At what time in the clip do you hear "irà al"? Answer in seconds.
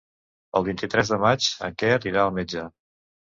2.13-2.35